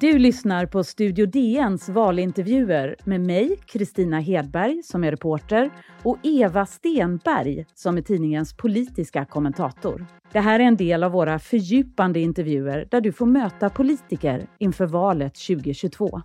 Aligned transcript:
Du 0.00 0.18
lyssnar 0.18 0.66
på 0.66 0.84
Studio 0.84 1.26
DNs 1.26 1.88
valintervjuer 1.88 2.96
med 3.04 3.20
mig, 3.20 3.56
Kristina 3.66 4.20
Hedberg, 4.20 4.82
som 4.82 5.04
är 5.04 5.10
reporter 5.10 5.70
och 6.02 6.18
Eva 6.22 6.66
Stenberg, 6.66 7.64
som 7.74 7.96
är 7.96 8.02
tidningens 8.02 8.56
politiska 8.56 9.24
kommentator. 9.24 10.06
Det 10.32 10.40
här 10.40 10.60
är 10.60 10.64
en 10.64 10.76
del 10.76 11.04
av 11.04 11.12
våra 11.12 11.38
fördjupande 11.38 12.20
intervjuer 12.20 12.88
där 12.90 13.00
du 13.00 13.12
får 13.12 13.26
möta 13.26 13.70
politiker 13.70 14.46
inför 14.58 14.86
valet 14.86 15.34
2022. 15.34 16.22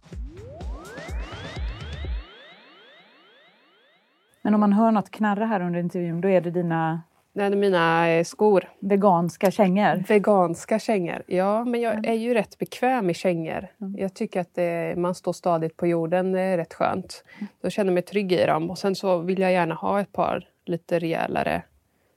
Men 4.42 4.54
om 4.54 4.60
man 4.60 4.74
hör 4.74 4.92
något 4.92 5.12
knarra 5.12 5.46
här 5.46 5.62
under 5.62 5.80
intervjun, 5.80 6.22
då 6.22 6.28
är 6.28 6.42
det 6.42 6.52
dina 6.52 7.02
är 7.40 7.56
mina 7.56 8.10
eh, 8.10 8.24
skor. 8.24 8.70
Veganska 8.80 9.52
kängor? 9.52 10.04
Veganska 10.08 10.80
kängor. 10.80 11.24
Ja, 11.28 11.66
men 11.66 11.82
jag 11.82 12.06
är 12.06 12.14
ju 12.14 12.34
rätt 12.34 12.58
bekväm 12.58 13.10
i 13.10 13.14
kängor. 13.14 13.68
Mm. 13.82 13.96
Jag 13.98 14.14
tycker 14.14 14.42
att 14.42 14.56
det, 14.56 14.94
man 14.98 15.16
står 15.16 15.34
stadigt 15.34 15.78
på 15.78 15.88
jorden, 15.88 16.32
det 16.32 16.42
är 16.42 16.58
rätt 16.58 16.74
skönt. 16.74 17.24
Jag 17.62 17.72
känner 17.72 17.92
mig 17.92 18.04
trygg 18.04 18.32
i 18.32 18.46
dem. 18.46 18.70
Och 18.70 18.78
sen 18.78 18.96
så 18.96 19.18
vill 19.18 19.40
jag 19.40 19.52
gärna 19.52 19.76
ha 19.76 20.00
ett 20.00 20.12
par 20.12 20.48
lite 20.66 21.00
rejälare 21.00 21.64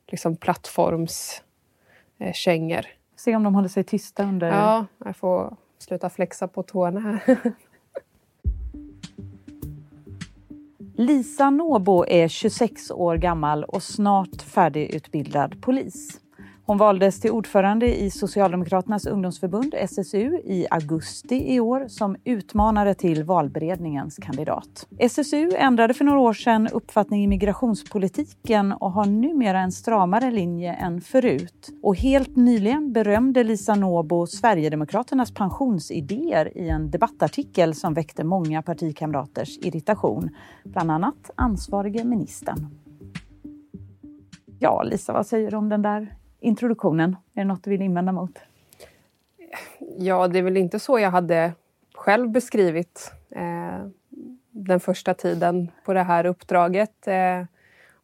liksom 0.07 0.37
plattformskängor. 0.37 2.79
Eh, 2.79 2.85
Se 3.17 3.37
om 3.37 3.43
de 3.43 3.55
håller 3.55 3.69
sig 3.69 3.85
tysta 3.85 4.23
under... 4.23 4.49
Ja, 4.49 4.87
jag 5.05 5.17
får 5.17 5.57
sluta 5.79 6.11
flexa 6.11 6.49
på 6.49 6.63
tårna 6.63 7.01
här. 7.01 7.21
Lisa 11.01 11.51
Nåbo 11.51 12.05
är 12.09 12.29
26 12.29 12.91
år 12.91 13.17
gammal 13.17 13.65
och 13.65 13.83
snart 13.83 14.43
färdigutbildad 14.43 15.63
polis. 15.63 16.21
Hon 16.69 16.79
valdes 16.79 17.21
till 17.21 17.31
ordförande 17.31 18.01
i 18.01 18.11
Socialdemokraternas 18.11 19.07
ungdomsförbund, 19.07 19.75
SSU, 19.75 20.39
i 20.45 20.67
augusti 20.71 21.55
i 21.55 21.61
år 21.61 21.89
som 21.89 22.17
utmanare 22.25 22.95
till 22.95 23.25
valberedningens 23.25 24.17
kandidat. 24.17 24.87
SSU 24.99 25.51
ändrade 25.57 25.95
för 25.95 26.05
några 26.05 26.19
år 26.19 26.33
sedan 26.33 26.69
uppfattning 26.69 27.25
i 27.25 27.27
migrationspolitiken 27.27 28.73
och 28.73 28.93
har 28.93 29.07
numera 29.07 29.61
en 29.61 29.73
stramare 29.73 30.31
linje 30.31 30.73
än 30.73 31.01
förut. 31.01 31.69
Och 31.83 31.97
helt 31.97 32.37
nyligen 32.37 32.93
berömde 32.93 33.45
Lisa 33.45 33.75
Nåbo 33.75 34.27
Sverigedemokraternas 34.27 35.35
pensionsidéer 35.35 36.59
i 36.59 36.69
en 36.69 36.91
debattartikel 36.91 37.75
som 37.75 37.95
väckte 37.95 38.25
många 38.25 38.63
partikamraters 38.63 39.59
irritation, 39.59 40.31
bland 40.65 40.91
annat 40.91 41.31
ansvarige 41.35 42.05
ministern. 42.05 42.67
Ja, 44.59 44.83
Lisa, 44.83 45.13
vad 45.13 45.27
säger 45.27 45.51
du 45.51 45.57
om 45.57 45.69
den 45.69 45.83
där 45.83 46.18
introduktionen? 46.41 47.17
Är 47.35 47.41
det 47.41 47.45
något 47.45 47.65
du 47.65 47.71
vill 47.71 47.83
invända 47.83 48.13
mot? 48.13 48.39
Ja, 49.99 50.29
det 50.29 50.39
är 50.39 50.43
väl 50.43 50.57
inte 50.57 50.79
så 50.79 50.99
jag 50.99 51.11
hade 51.11 51.53
själv 51.95 52.31
beskrivit 52.31 53.13
eh, 53.31 53.87
den 54.51 54.81
första 54.81 55.15
tiden 55.15 55.71
på 55.85 55.93
det 55.93 56.03
här 56.03 56.27
uppdraget. 56.27 57.09
Eh, 57.09 57.45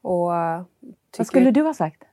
och 0.02 0.30
Vad 1.18 1.26
skulle 1.26 1.50
du 1.50 1.62
ha 1.62 1.74
sagt? 1.74 2.04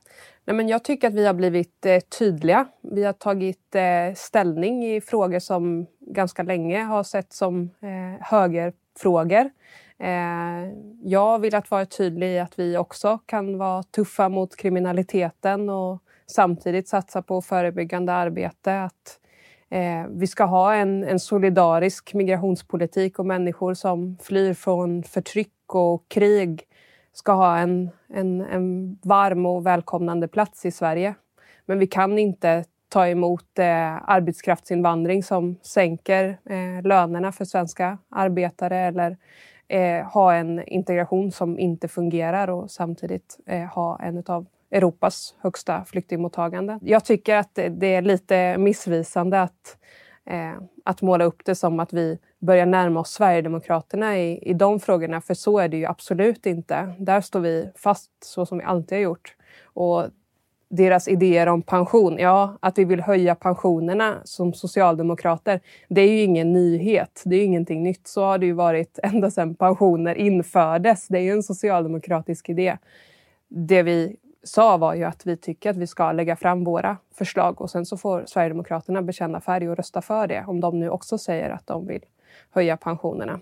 Nej, 0.44 0.56
men 0.56 0.68
jag 0.68 0.84
tycker 0.84 1.08
att 1.08 1.14
vi 1.14 1.26
har 1.26 1.34
blivit 1.34 1.86
eh, 1.86 2.00
tydliga. 2.00 2.66
Vi 2.80 3.04
har 3.04 3.12
tagit 3.12 3.74
eh, 3.74 4.14
ställning 4.16 4.84
i 4.84 5.00
frågor 5.00 5.38
som 5.38 5.86
ganska 6.00 6.42
länge 6.42 6.82
har 6.82 7.02
sett 7.02 7.32
som 7.32 7.70
eh, 7.80 8.26
högerfrågor. 8.26 9.50
Eh, 9.98 10.72
jag 11.02 11.20
har 11.20 11.38
velat 11.38 11.70
vara 11.70 11.86
tydlig 11.86 12.34
i 12.34 12.38
att 12.38 12.58
vi 12.58 12.76
också 12.76 13.18
kan 13.26 13.58
vara 13.58 13.82
tuffa 13.82 14.28
mot 14.28 14.56
kriminaliteten 14.56 15.70
och 15.70 16.02
samtidigt 16.26 16.88
satsa 16.88 17.22
på 17.22 17.42
förebyggande 17.42 18.12
arbete. 18.12 18.82
Att 18.82 19.18
eh, 19.70 20.06
vi 20.10 20.26
ska 20.26 20.44
ha 20.44 20.74
en, 20.74 21.04
en, 21.04 21.20
solidarisk 21.20 22.14
migrationspolitik 22.14 23.18
och 23.18 23.26
människor 23.26 23.74
som 23.74 24.18
flyr 24.22 24.54
från 24.54 25.02
förtryck 25.02 25.74
och 25.74 26.04
krig 26.08 26.62
ska 27.12 27.32
ha 27.32 27.58
en, 27.58 27.90
en, 28.08 28.40
en 28.40 28.98
varm 29.02 29.46
och 29.46 29.66
välkomnande 29.66 30.28
plats 30.28 30.66
i 30.66 30.70
Sverige. 30.70 31.14
Men 31.66 31.78
vi 31.78 31.86
kan 31.86 32.18
inte 32.18 32.64
ta 32.88 33.08
emot 33.08 33.58
eh, 33.58 34.10
arbetskraftsinvandring 34.10 35.22
som 35.22 35.56
sänker 35.62 36.38
eh, 36.44 36.82
lönerna 36.82 37.32
för 37.32 37.44
svenska 37.44 37.98
arbetare 38.08 38.78
eller 38.78 39.16
eh, 39.68 40.06
ha 40.06 40.34
en 40.34 40.68
integration 40.68 41.32
som 41.32 41.58
inte 41.58 41.88
fungerar 41.88 42.50
och 42.50 42.70
samtidigt 42.70 43.38
eh, 43.46 43.62
ha 43.62 43.98
en 43.98 44.22
av 44.26 44.46
Europas 44.72 45.34
högsta 45.40 45.84
flyktingmottagande. 45.84 46.78
Jag 46.82 47.04
tycker 47.04 47.36
att 47.36 47.54
det 47.54 47.94
är 47.94 48.02
lite 48.02 48.58
missvisande 48.58 49.42
att, 49.42 49.76
eh, 50.26 50.54
att 50.84 51.02
måla 51.02 51.24
upp 51.24 51.44
det 51.44 51.54
som 51.54 51.80
att 51.80 51.92
vi 51.92 52.18
börjar 52.38 52.66
närma 52.66 53.00
oss 53.00 53.10
Sverigedemokraterna 53.10 54.18
i, 54.18 54.38
i 54.38 54.54
de 54.54 54.80
frågorna, 54.80 55.20
för 55.20 55.34
så 55.34 55.58
är 55.58 55.68
det 55.68 55.76
ju 55.76 55.86
absolut 55.86 56.46
inte. 56.46 56.94
Där 56.98 57.20
står 57.20 57.40
vi 57.40 57.70
fast 57.76 58.10
så 58.24 58.46
som 58.46 58.58
vi 58.58 58.64
alltid 58.64 58.98
har 58.98 59.02
gjort. 59.02 59.36
Och 59.64 60.06
deras 60.72 61.08
idéer 61.08 61.46
om 61.46 61.62
pension, 61.62 62.18
ja, 62.18 62.58
att 62.60 62.78
vi 62.78 62.84
vill 62.84 63.00
höja 63.00 63.34
pensionerna 63.34 64.20
som 64.24 64.54
socialdemokrater, 64.54 65.60
det 65.88 66.00
är 66.00 66.08
ju 66.08 66.20
ingen 66.20 66.52
nyhet. 66.52 67.22
Det 67.24 67.36
är 67.36 67.38
ju 67.38 67.44
ingenting 67.44 67.82
nytt. 67.82 68.06
Så 68.06 68.24
har 68.24 68.38
det 68.38 68.46
ju 68.46 68.52
varit 68.52 68.98
ända 69.02 69.30
sedan 69.30 69.54
pensioner 69.54 70.14
infördes. 70.14 71.08
Det 71.08 71.18
är 71.18 71.22
ju 71.22 71.30
en 71.30 71.42
socialdemokratisk 71.42 72.48
idé. 72.48 72.76
Det 73.48 73.82
vi 73.82 74.16
sa 74.42 74.76
var 74.76 74.94
ju 74.94 75.04
att 75.04 75.26
vi 75.26 75.36
tycker 75.36 75.70
att 75.70 75.76
vi 75.76 75.86
ska 75.86 76.12
lägga 76.12 76.36
fram 76.36 76.64
våra 76.64 76.96
förslag 77.14 77.60
och 77.60 77.70
sen 77.70 77.86
så 77.86 77.96
får 77.96 78.24
Sverigedemokraterna 78.26 79.02
bekänna 79.02 79.40
färg 79.40 79.70
och 79.70 79.76
rösta 79.76 80.02
för 80.02 80.26
det 80.26 80.44
om 80.46 80.60
de 80.60 80.80
nu 80.80 80.90
också 80.90 81.18
säger 81.18 81.50
att 81.50 81.66
de 81.66 81.86
vill 81.86 82.04
höja 82.50 82.76
pensionerna. 82.76 83.40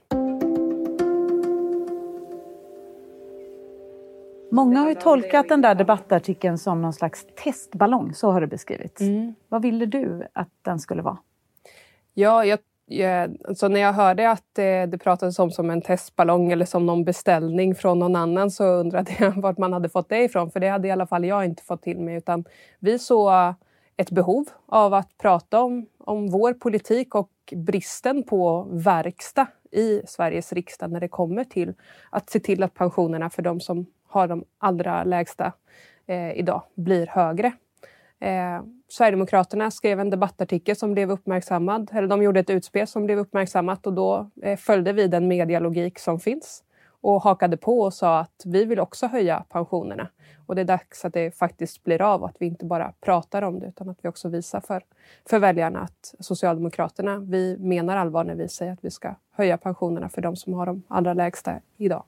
Många 4.53 4.81
har 4.81 4.89
ju 4.89 4.95
tolkat 4.95 5.49
den 5.49 5.61
där 5.61 5.75
debattartikeln 5.75 6.59
som 6.59 6.83
någon 6.83 6.93
slags 6.93 7.27
testballong, 7.45 8.15
så 8.15 8.31
har 8.31 8.41
det 8.41 8.47
beskrivits. 8.47 9.01
Mm. 9.01 9.35
Vad 9.49 9.63
ville 9.63 9.87
du 9.87 10.27
att 10.33 10.51
den 10.63 10.79
skulle 10.79 11.03
vara? 11.03 11.19
Ja, 12.15 12.45
jag 12.45 12.59
Eh, 12.91 13.31
så 13.55 13.69
när 13.69 13.81
jag 13.81 13.93
hörde 13.93 14.31
att 14.31 14.59
eh, 14.59 14.83
det, 14.89 14.99
pratades 15.03 15.39
om 15.39 15.51
som 15.51 15.71
en 15.71 15.83
testballong 15.83 16.53
eller 16.53 16.65
som 16.65 16.87
någon 16.87 17.05
beställning 17.05 17.75
från 17.75 17.99
någon 17.99 18.17
annan 18.17 18.51
så 18.51 18.65
undrade 18.65 19.13
jag 19.19 19.33
vart 19.37 19.59
man 19.59 19.73
hade 19.73 19.89
fått 19.89 20.09
det 20.09 20.25
ifrån. 20.25 20.51
För 20.51 20.61
det 20.61 20.69
hade 20.69 20.89
i 20.89 20.91
alla 20.91 21.07
fall 21.07 21.25
jag 21.25 21.45
inte 21.45 21.63
fått 21.63 21.83
till 21.83 22.01
mig. 22.01 22.17
Utan 22.17 22.45
vi 22.79 22.99
såg 22.99 23.55
ett 23.97 24.11
behov 24.11 24.45
av 24.67 24.95
att 24.95 25.19
prata 25.19 25.61
om, 25.61 25.87
om 25.99 26.31
vår 26.31 26.53
politik 26.53 27.15
och 27.15 27.31
bristen 27.53 28.23
på 28.23 28.69
verkstad 28.71 29.47
i 29.71 30.03
Sveriges 30.07 30.53
riksdag 30.53 30.93
när 30.93 31.01
det 31.01 31.09
kommer 31.09 31.45
till 31.45 31.75
att 32.11 32.31
se 32.31 32.41
till 32.41 32.63
att 32.63 32.75
pensionerna 32.75 33.31
för 33.31 33.43
de 33.43 33.61
som 33.61 33.87
har 34.09 34.29
de 34.29 34.45
allra 34.59 35.05
lägsta 35.05 35.53
eh, 36.07 36.33
idag 36.33 36.63
blir 36.75 37.07
högre. 37.07 37.53
Eh, 38.21 38.61
Sverigedemokraterna 38.91 39.71
skrev 39.71 40.01
en 40.01 40.11
debattartikel 40.11 40.77
som 40.77 40.95
blev 40.95 41.11
uppmärksammad, 41.11 41.91
eller 41.93 42.09
de 42.09 42.23
gjorde 42.23 42.41
ett 42.41 42.51
utspel 42.51 42.87
som 42.87 43.07
blev 43.07 43.19
uppmärksammat 43.19 43.87
och 43.87 43.93
då 43.93 44.31
eh, 44.43 44.57
följde 44.57 44.93
vi 44.93 45.09
den 45.09 45.29
medialogik 45.29 45.99
som 45.99 46.21
finns 46.21 46.63
och 47.01 47.23
hakade 47.23 47.57
på 47.57 47.81
och 47.81 47.95
sa 47.95 48.19
att 48.19 48.43
vi 48.45 48.65
vill 48.65 48.81
också 48.81 49.07
höja 49.07 49.45
pensionerna. 49.49 50.09
Och 50.47 50.55
det 50.55 50.61
är 50.61 50.65
dags 50.65 51.05
att 51.05 51.13
det 51.13 51.37
faktiskt 51.37 51.85
blir 51.85 52.03
av 52.03 52.23
och 52.23 52.29
att 52.29 52.37
vi 52.39 52.47
inte 52.47 52.65
bara 52.65 52.93
pratar 53.01 53.43
om 53.43 53.61
det 53.61 53.67
utan 53.67 53.89
att 53.89 53.99
vi 54.03 54.09
också 54.09 54.29
visar 54.29 54.61
för, 54.61 54.83
för 55.29 55.39
väljarna 55.39 55.81
att 55.81 56.15
Socialdemokraterna, 56.21 57.19
vi 57.19 57.57
menar 57.59 57.97
allvar 57.97 58.25
när 58.25 58.35
vi 58.35 58.49
säger 58.49 58.73
att 58.73 58.85
vi 58.85 58.91
ska 58.91 59.15
höja 59.31 59.59
pensionerna 59.59 60.09
för 60.09 60.23
de 60.23 60.37
som 60.37 60.55
har 60.55 60.67
de 60.67 60.83
allra 60.89 61.15
lägsta 61.15 61.61
idag. 61.77 62.05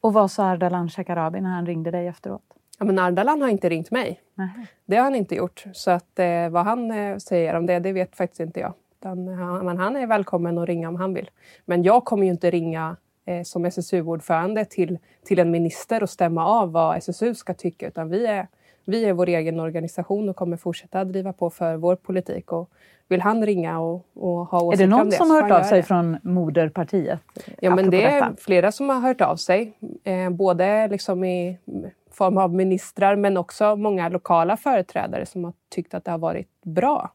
Och 0.00 0.12
vad 0.12 0.30
sa 0.30 0.44
Ardalan 0.44 0.88
Shekarabi 0.88 1.40
när 1.40 1.50
han 1.50 1.66
ringde 1.66 1.90
dig 1.90 2.06
efteråt? 2.06 2.54
Ja, 2.78 2.84
men 2.84 2.98
Ardalan 2.98 3.42
har 3.42 3.48
inte 3.48 3.68
ringt 3.68 3.90
mig. 3.90 4.20
Nej. 4.34 4.48
Det 4.86 4.96
har 4.96 5.04
han 5.04 5.14
inte 5.14 5.34
gjort. 5.34 5.64
Så 5.72 5.90
att, 5.90 6.18
eh, 6.18 6.48
vad 6.50 6.64
han 6.64 6.90
eh, 6.90 7.16
säger 7.16 7.54
om 7.54 7.66
det, 7.66 7.78
det 7.78 7.92
vet 7.92 8.16
faktiskt 8.16 8.40
inte 8.40 8.60
jag. 8.60 8.72
Utan, 9.00 9.28
han, 9.28 9.66
men 9.66 9.78
han 9.78 9.96
är 9.96 10.06
välkommen 10.06 10.58
att 10.58 10.68
ringa 10.68 10.88
om 10.88 10.96
han 10.96 11.14
vill. 11.14 11.30
Men 11.64 11.82
jag 11.82 12.04
kommer 12.04 12.24
ju 12.24 12.30
inte 12.30 12.50
ringa 12.50 12.96
eh, 13.26 13.42
som 13.42 13.64
SSU-ordförande 13.64 14.64
till, 14.64 14.98
till 15.24 15.38
en 15.38 15.50
minister 15.50 16.02
och 16.02 16.10
stämma 16.10 16.46
av 16.46 16.72
vad 16.72 16.96
SSU 16.96 17.34
ska 17.34 17.54
tycka. 17.54 17.88
Utan 17.88 18.08
vi 18.08 18.26
är, 18.26 18.46
vi 18.84 19.04
är 19.04 19.12
vår 19.12 19.28
egen 19.28 19.60
organisation 19.60 20.28
och 20.28 20.36
kommer 20.36 20.56
fortsätta 20.56 21.04
driva 21.04 21.32
på 21.32 21.50
för 21.50 21.76
vår 21.76 21.96
politik. 21.96 22.52
Och 22.52 22.70
vill 23.08 23.20
han 23.20 23.46
ringa 23.46 23.80
och, 23.80 24.06
och 24.14 24.46
ha 24.46 24.60
åsikter 24.60 24.84
om 24.84 24.90
det 24.90 24.96
Är 24.96 24.98
det 24.98 25.04
någon 25.04 25.12
som 25.12 25.30
har 25.30 25.42
hört 25.42 25.50
av 25.50 25.62
sig 25.62 25.76
det. 25.76 25.82
från 25.82 26.18
moderpartiet? 26.22 27.20
Ja, 27.60 27.74
men 27.74 27.90
det 27.90 28.04
är 28.04 28.20
detta? 28.20 28.36
flera 28.38 28.72
som 28.72 28.88
har 28.88 29.00
hört 29.00 29.20
av 29.20 29.36
sig. 29.36 29.72
Eh, 30.04 30.30
både 30.30 30.88
liksom 30.88 31.24
i 31.24 31.58
form 32.14 32.38
av 32.38 32.54
ministrar 32.54 33.16
men 33.16 33.36
också 33.36 33.76
många 33.76 34.08
lokala 34.08 34.56
företrädare 34.56 35.26
som 35.26 35.44
har 35.44 35.52
tyckt 35.68 35.94
att 35.94 36.04
det 36.04 36.10
har 36.10 36.18
varit 36.18 36.48
bra. 36.62 37.12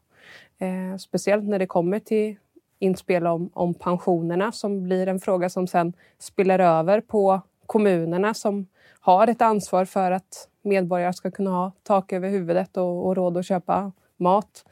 Eh, 0.58 0.96
speciellt 0.98 1.44
när 1.44 1.58
det 1.58 1.66
kommer 1.66 1.98
till 1.98 2.36
inspel 2.78 3.26
om, 3.26 3.50
om 3.52 3.74
pensionerna 3.74 4.52
som 4.52 4.82
blir 4.82 5.06
en 5.06 5.20
fråga 5.20 5.48
som 5.48 5.66
sen 5.66 5.92
spiller 6.18 6.58
över 6.58 7.00
på 7.00 7.40
kommunerna 7.66 8.34
som 8.34 8.66
har 9.00 9.26
ett 9.26 9.42
ansvar 9.42 9.84
för 9.84 10.10
att 10.10 10.48
medborgare 10.62 11.12
ska 11.12 11.30
kunna 11.30 11.50
ha 11.50 11.72
tak 11.82 12.12
över 12.12 12.28
huvudet 12.28 12.76
och, 12.76 13.06
och 13.06 13.16
råd 13.16 13.36
att 13.36 13.46
köpa 13.46 13.92
mat. 14.16 14.64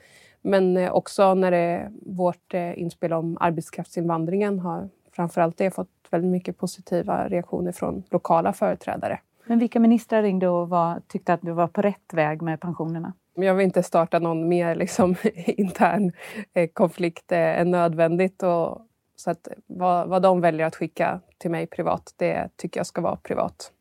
Men 0.43 0.77
eh, 0.77 0.93
också 0.93 1.35
när 1.35 1.51
det, 1.51 1.93
vårt 2.07 2.55
eh, 2.55 2.81
inspel 2.81 3.13
om 3.13 3.37
arbetskraftsinvandringen 3.41 4.59
har 4.59 4.89
framförallt 5.13 5.57
det 5.57 5.71
fått 5.71 5.89
väldigt 6.11 6.31
mycket 6.31 6.59
positiva 6.59 7.29
reaktioner 7.29 7.73
från 7.73 8.03
lokala 8.11 8.53
företrädare. 8.53 9.21
Men 9.49 9.59
vilka 9.59 9.81
ministrar 9.81 10.23
ringde 10.23 10.49
och 10.49 10.69
var, 10.69 11.01
tyckte 11.07 11.33
att 11.33 11.45
vi 11.45 11.51
var 11.51 11.67
på 11.67 11.83
rätt 11.83 12.15
väg 12.15 12.43
med 12.43 12.61
pensionerna? 12.61 13.13
Jag 13.35 13.55
vill 13.55 13.65
inte 13.65 13.83
starta 13.83 14.19
någon 14.19 14.49
mer 14.49 14.75
liksom, 14.75 15.15
intern 15.47 16.13
eh, 16.55 16.69
konflikt 16.73 17.33
än 17.33 17.71
nödvändigt. 17.71 18.43
Och, 18.43 18.81
så 19.17 19.31
att 19.31 19.49
vad, 19.67 20.09
vad 20.09 20.23
de 20.23 20.41
väljer 20.41 20.67
att 20.67 20.77
skicka 20.77 21.21
till 21.39 21.51
mig 21.51 21.67
privat, 21.67 22.15
det 22.17 22.49
tycker 22.57 22.81
jag 22.81 22.87
ska 22.87 23.01
vara 23.01 23.17
privat. 23.17 23.73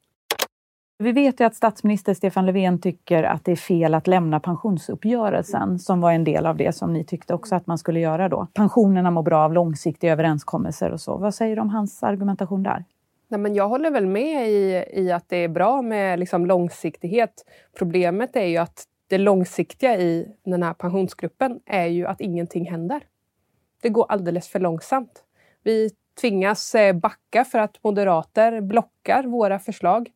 Vi 0.99 1.11
vet 1.11 1.39
ju 1.39 1.45
att 1.45 1.55
statsminister 1.55 2.13
Stefan 2.13 2.45
Löfven 2.45 2.81
tycker 2.81 3.23
att 3.23 3.45
det 3.45 3.51
är 3.51 3.55
fel 3.55 3.93
att 3.93 4.07
lämna 4.07 4.39
pensionsuppgörelsen 4.39 5.79
som 5.79 6.01
var 6.01 6.11
en 6.11 6.23
del 6.23 6.45
av 6.45 6.57
det 6.57 6.75
som 6.75 6.93
ni 6.93 7.03
tyckte 7.03 7.33
också 7.33 7.55
att 7.55 7.67
man 7.67 7.77
skulle 7.77 7.99
göra 7.99 8.29
då. 8.29 8.47
Pensionerna 8.53 9.11
mår 9.11 9.23
bra 9.23 9.43
av 9.43 9.53
långsiktiga 9.53 10.11
överenskommelser 10.11 10.91
och 10.91 11.01
så. 11.01 11.17
Vad 11.17 11.35
säger 11.35 11.55
du 11.55 11.61
om 11.61 11.69
hans 11.69 12.03
argumentation 12.03 12.63
där? 12.63 12.85
Nej, 13.27 13.39
men 13.39 13.55
jag 13.55 13.69
håller 13.69 13.91
väl 13.91 14.05
med 14.05 14.49
i, 14.49 14.85
i 14.93 15.11
att 15.11 15.29
det 15.29 15.37
är 15.37 15.47
bra 15.47 15.81
med 15.81 16.19
liksom 16.19 16.45
långsiktighet. 16.45 17.45
Problemet 17.77 18.35
är 18.35 18.45
ju 18.45 18.57
att 18.57 18.85
det 19.07 19.17
långsiktiga 19.17 19.97
i 19.97 20.27
den 20.45 20.63
här 20.63 20.73
pensionsgruppen 20.73 21.59
är 21.65 21.85
ju 21.85 22.05
att 22.05 22.21
ingenting 22.21 22.71
händer. 22.71 23.03
Det 23.81 23.89
går 23.89 24.05
alldeles 24.09 24.47
för 24.47 24.59
långsamt. 24.59 25.23
Vi 25.63 25.89
tvingas 26.21 26.75
eh, 26.75 26.93
backa 26.93 27.45
för 27.45 27.59
att 27.59 27.83
moderater 27.83 28.61
blockar 28.61 29.23
våra 29.23 29.59
förslag. 29.59 30.09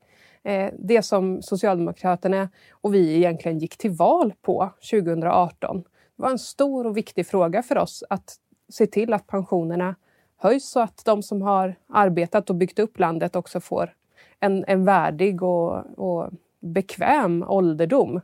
Eh, 0.43 0.69
det 0.79 1.01
som 1.01 1.41
Socialdemokraterna 1.41 2.49
och 2.71 2.93
vi 2.93 3.15
egentligen 3.15 3.59
gick 3.59 3.77
till 3.77 3.91
val 3.91 4.33
på 4.41 4.69
2018. 4.91 5.81
Det 5.81 6.23
var 6.23 6.29
en 6.29 6.39
stor 6.39 6.87
och 6.87 6.97
viktig 6.97 7.27
fråga 7.27 7.63
för 7.63 7.77
oss 7.77 8.03
att 8.09 8.35
se 8.69 8.87
till 8.87 9.13
att 9.13 9.27
pensionerna 9.27 9.95
höjs 10.41 10.69
så 10.69 10.79
att 10.79 11.05
de 11.05 11.23
som 11.23 11.41
har 11.41 11.75
arbetat 11.89 12.49
och 12.49 12.55
byggt 12.55 12.79
upp 12.79 12.99
landet 12.99 13.35
också 13.35 13.59
får 13.59 13.93
en, 14.39 14.65
en 14.67 14.85
värdig 14.85 15.43
och, 15.43 15.99
och 15.99 16.29
bekväm 16.59 17.43
ålderdom. 17.47 18.21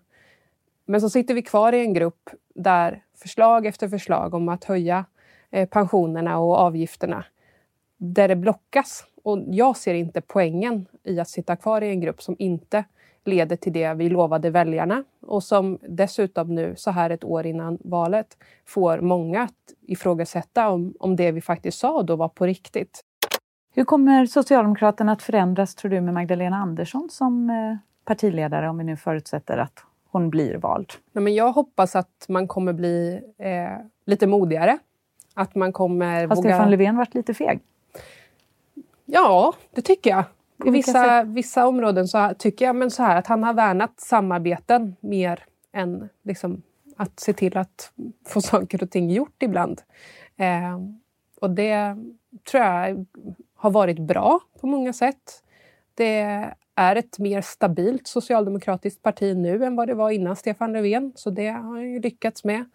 Men 0.86 1.02
så 1.02 1.10
sitter 1.10 1.34
vi 1.34 1.42
kvar 1.42 1.74
i 1.74 1.80
en 1.80 1.94
grupp 1.94 2.30
där 2.56 3.04
förslag 3.16 3.66
efter 3.66 3.90
förslag 3.90 4.34
om 4.34 4.50
att 4.50 4.64
höja 4.64 5.06
eh, 5.52 5.70
pensionerna 5.70 6.40
och 6.40 6.58
avgifterna, 6.58 7.26
där 7.98 8.28
det 8.28 8.36
blockas 8.36 9.06
och 9.24 9.44
jag 9.48 9.78
ser 9.78 9.94
inte 9.94 10.22
poängen 10.22 10.86
i 11.04 11.20
att 11.20 11.30
sitta 11.30 11.56
kvar 11.56 11.82
i 11.82 11.90
en 11.90 12.02
grupp 12.02 12.22
som 12.22 12.36
inte 12.40 12.84
leder 13.26 13.56
till 13.56 13.74
det 13.74 13.94
vi 13.94 14.10
lovade 14.10 14.50
väljarna 14.50 15.04
och 15.22 15.44
som 15.44 15.80
dessutom 15.90 16.56
nu, 16.56 16.74
så 16.78 16.92
här 16.92 17.10
ett 17.10 17.24
år 17.24 17.46
innan 17.46 17.78
valet, 17.82 18.38
får 18.66 19.02
många 19.02 19.42
att 19.44 19.74
ifrågasätta 19.82 20.70
om, 20.70 20.94
om 21.00 21.16
det 21.16 21.32
vi 21.32 21.42
faktiskt 21.42 21.80
sa 21.80 22.04
då 22.04 22.16
var 22.16 22.30
på 22.30 22.46
riktigt. 22.46 23.04
Hur 23.74 23.84
kommer 23.84 24.26
Socialdemokraterna 24.26 25.12
att 25.12 25.22
förändras, 25.22 25.76
tror 25.76 25.92
du, 25.92 26.02
med 26.02 26.14
Magdalena 26.14 26.58
Andersson 26.58 27.10
som 27.12 27.50
eh, 27.50 27.78
partiledare, 28.06 28.70
om 28.70 28.78
vi 28.78 28.84
nu 28.84 28.98
förutsätter 28.98 29.58
att 29.58 29.84
hon 30.12 30.30
blir 30.30 30.58
vald? 30.58 30.94
Nej, 31.12 31.24
men 31.24 31.36
jag 31.36 31.52
hoppas 31.52 31.96
att 31.96 32.26
man 32.28 32.48
kommer 32.48 32.74
bli 32.74 33.22
eh, 33.38 33.86
lite 34.06 34.28
modigare. 34.28 34.78
Att 35.34 35.56
man 35.56 35.74
kommer 35.74 36.20
Har 36.20 36.36
våga... 36.36 36.50
Stefan 36.50 36.72
Löfven 36.72 36.98
varit 36.98 37.14
lite 37.14 37.34
feg? 37.34 37.60
Ja, 39.06 39.54
det 39.72 39.82
tycker 39.82 40.10
jag. 40.10 40.24
I 40.66 40.70
vissa, 40.70 41.24
vissa 41.24 41.68
områden 41.68 42.08
så 42.08 42.34
tycker 42.38 42.66
jag 42.66 42.76
men 42.76 42.92
så 42.92 43.04
här, 43.04 43.16
att 43.16 43.28
han 43.28 43.44
har 43.44 43.54
värnat 43.54 44.00
samarbeten 44.00 44.96
mer 45.00 45.44
än 45.72 46.10
liksom, 46.24 46.62
att 46.96 47.20
se 47.20 47.34
till 47.34 47.58
att 47.58 47.92
få 48.26 48.42
saker 48.42 48.84
och 48.84 48.92
ting 48.92 49.12
gjort 49.12 49.44
ibland. 49.44 49.82
Eh, 50.38 50.80
och 51.42 51.50
det 51.50 51.96
tror 52.52 52.64
jag 52.64 53.06
har 53.56 53.72
varit 53.72 54.00
bra 54.00 54.40
på 54.62 54.68
många 54.68 54.94
sätt. 54.94 55.44
Det 55.96 56.52
är 56.76 56.96
ett 56.96 57.20
mer 57.20 57.42
stabilt 57.42 58.08
socialdemokratiskt 58.08 59.04
parti 59.04 59.38
nu 59.38 59.66
än 59.66 59.76
vad 59.76 59.88
det 59.88 59.94
var 59.94 60.10
innan 60.12 60.36
Stefan 60.36 60.74
Löfven, 60.74 61.14
så 61.16 61.30
det 61.30 61.48
har 61.48 61.62
han 61.62 61.92
ju 61.92 62.00
lyckats 62.00 62.44
med. 62.44 62.66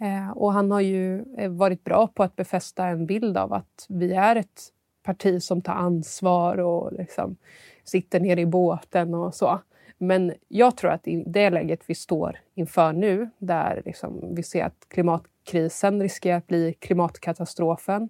Eh, 0.00 0.30
och 0.30 0.52
han 0.52 0.70
har 0.70 0.80
ju 0.80 1.24
varit 1.48 1.84
bra 1.84 2.06
på 2.06 2.22
att 2.22 2.36
befästa 2.36 2.86
en 2.86 3.06
bild 3.06 3.36
av 3.36 3.52
att 3.52 3.86
vi 3.88 4.12
är 4.12 4.36
ett 4.36 4.62
parti 5.02 5.42
som 5.42 5.62
tar 5.62 5.72
ansvar 5.72 6.58
och 6.58 6.92
liksom 6.92 7.36
sitter 7.84 8.20
nere 8.20 8.40
i 8.40 8.46
båten 8.46 9.14
och 9.14 9.34
så. 9.34 9.60
Men 9.98 10.34
jag 10.48 10.76
tror 10.76 10.90
att 10.90 11.08
i 11.08 11.24
det 11.26 11.50
läget 11.50 11.80
vi 11.86 11.94
står 11.94 12.38
inför 12.54 12.92
nu, 12.92 13.30
där 13.38 13.82
liksom 13.84 14.34
vi 14.34 14.42
ser 14.42 14.64
att 14.64 14.86
klimatkrisen 14.88 16.02
riskerar 16.02 16.36
att 16.36 16.46
bli 16.46 16.74
klimatkatastrofen, 16.78 18.08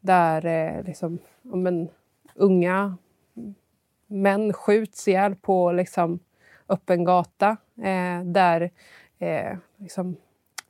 där 0.00 0.46
eh, 0.46 0.84
liksom, 0.84 1.18
men, 1.42 1.88
unga 2.34 2.96
män 4.06 4.52
skjuts 4.52 5.08
ihjäl 5.08 5.34
på 5.34 5.72
liksom, 5.72 6.18
öppen 6.68 7.04
gata, 7.04 7.56
eh, 7.76 8.24
där 8.24 8.70
eh, 9.18 9.56
liksom, 9.76 10.16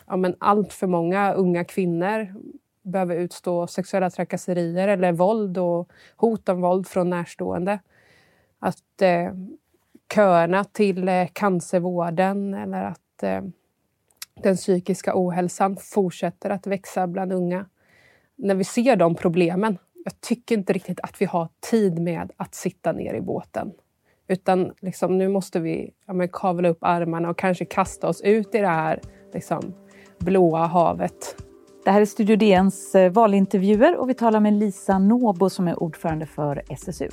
ja, 0.06 0.16
men 0.16 0.36
allt 0.38 0.72
för 0.72 0.86
många 0.86 1.32
unga 1.32 1.64
kvinnor 1.64 2.34
behöver 2.88 3.16
utstå 3.16 3.66
sexuella 3.66 4.10
trakasserier 4.10 4.88
eller 4.88 5.12
våld 5.12 5.58
och 5.58 5.90
hot 6.16 6.48
om 6.48 6.60
våld 6.60 6.86
från 6.86 7.10
närstående. 7.10 7.78
Att 8.58 9.02
eh, 9.02 9.32
köerna 10.14 10.64
till 10.64 11.08
eh, 11.08 11.26
cancervården 11.32 12.54
eller 12.54 12.84
att 12.84 13.22
eh, 13.22 13.42
den 14.42 14.56
psykiska 14.56 15.12
ohälsan 15.14 15.76
fortsätter 15.76 16.50
att 16.50 16.66
växa 16.66 17.06
bland 17.06 17.32
unga. 17.32 17.66
När 18.36 18.54
vi 18.54 18.64
ser 18.64 18.96
de 18.96 19.14
problemen, 19.14 19.78
jag 20.04 20.20
tycker 20.20 20.54
inte 20.54 20.72
riktigt 20.72 21.00
att 21.00 21.20
vi 21.20 21.24
har 21.24 21.48
tid 21.70 21.98
med 21.98 22.32
att 22.36 22.54
sitta 22.54 22.92
ner 22.92 23.14
i 23.14 23.20
båten. 23.20 23.72
Utan 24.28 24.72
liksom, 24.80 25.18
nu 25.18 25.28
måste 25.28 25.60
vi 25.60 25.90
ja, 26.06 26.12
men, 26.12 26.28
kavla 26.28 26.68
upp 26.68 26.78
armarna 26.80 27.30
och 27.30 27.38
kanske 27.38 27.64
kasta 27.64 28.08
oss 28.08 28.20
ut 28.20 28.54
i 28.54 28.58
det 28.58 28.66
här 28.66 29.00
liksom, 29.32 29.74
blåa 30.18 30.66
havet 30.66 31.36
det 31.88 31.92
här 31.92 32.00
är 32.00 32.06
Studio 32.06 32.36
DNs 32.36 32.94
eh, 32.94 33.12
valintervjuer 33.12 33.96
och 33.96 34.10
vi 34.10 34.14
talar 34.14 34.40
med 34.40 34.52
Lisa 34.52 34.98
Nåbo 34.98 35.50
som 35.50 35.68
är 35.68 35.82
ordförande 35.82 36.26
för 36.26 36.62
SSU. 36.68 37.08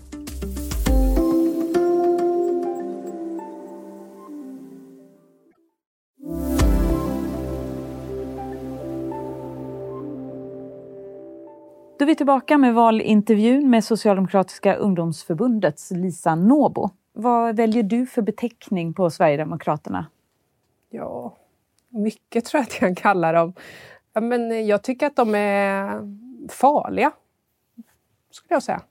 Då 11.97 12.05
är 12.05 12.05
vi 12.05 12.15
tillbaka 12.15 12.57
med 12.57 12.73
valintervjun 12.73 13.69
med 13.69 13.83
Socialdemokratiska 13.83 14.75
ungdomsförbundets 14.75 15.91
Lisa 15.91 16.35
Nåbo. 16.35 16.89
Vad 17.13 17.55
väljer 17.55 17.83
du 17.83 18.05
för 18.05 18.21
beteckning 18.21 18.93
på 18.93 19.09
Sverigedemokraterna? 19.09 20.05
Ja, 20.89 21.37
mycket 21.89 22.45
tror 22.45 22.59
jag 22.59 22.63
att 22.63 22.81
jag 22.81 22.97
kallar 22.97 23.33
dem. 23.33 23.53
Ja, 24.15 24.21
men 24.21 24.67
jag 24.67 24.81
tycker 24.81 25.07
att 25.07 25.15
de 25.15 25.35
är 25.35 26.01
farliga, 26.49 27.11
skulle 28.31 28.55
jag 28.55 28.63
säga. 28.63 28.81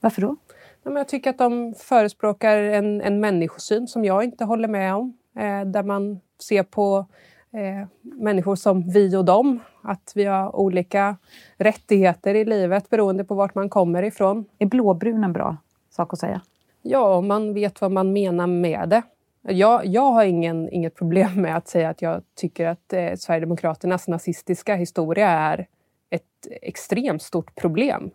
Varför 0.00 0.22
då? 0.22 0.36
Ja, 0.82 0.90
men 0.90 0.96
jag 0.96 1.08
tycker 1.08 1.30
att 1.30 1.38
de 1.38 1.74
förespråkar 1.78 2.58
en, 2.58 3.00
en 3.00 3.20
människosyn 3.20 3.88
som 3.88 4.04
jag 4.04 4.24
inte 4.24 4.44
håller 4.44 4.68
med 4.68 4.94
om. 4.94 5.16
Eh, 5.36 5.64
där 5.64 5.82
man 5.82 6.20
ser 6.42 6.62
på 6.62 7.06
eh, 7.52 7.88
människor 8.00 8.56
som 8.56 8.90
vi 8.90 9.16
och 9.16 9.24
dem. 9.24 9.60
Att 9.82 10.12
vi 10.14 10.24
har 10.24 10.56
olika 10.56 11.16
rättigheter 11.56 12.34
i 12.34 12.44
livet 12.44 12.90
beroende 12.90 13.24
på 13.24 13.34
vart 13.34 13.54
man 13.54 13.68
kommer 13.68 14.02
ifrån. 14.02 14.44
Är 14.58 14.66
blåbrun 14.66 15.24
en 15.24 15.32
bra 15.32 15.56
sak 15.90 16.12
att 16.12 16.18
säga? 16.18 16.40
Ja, 16.82 17.16
om 17.16 17.28
man 17.28 17.54
vet 17.54 17.80
vad 17.80 17.92
man 17.92 18.12
menar 18.12 18.46
med 18.46 18.88
det. 18.88 19.02
Jag, 19.48 19.86
jag 19.86 20.12
har 20.12 20.24
ingen, 20.24 20.68
inget 20.68 20.94
problem 20.94 21.42
med 21.42 21.56
att 21.56 21.68
säga 21.68 21.88
att 21.88 22.02
jag 22.02 22.22
tycker 22.34 22.66
att 22.66 22.92
eh, 22.92 23.14
Sverigedemokraternas 23.14 24.08
nazistiska 24.08 24.74
historia 24.74 25.28
är 25.28 25.66
ett 26.10 26.46
extremt 26.62 27.22
stort 27.22 27.54
problem. 27.54 28.10